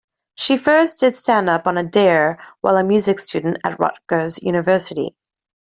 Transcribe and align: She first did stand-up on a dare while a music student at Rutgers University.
She 0.33 0.57
first 0.57 0.99
did 1.01 1.15
stand-up 1.15 1.67
on 1.67 1.77
a 1.77 1.83
dare 1.83 2.39
while 2.61 2.75
a 2.75 2.83
music 2.83 3.19
student 3.19 3.57
at 3.63 3.79
Rutgers 3.79 4.41
University. 4.41 5.15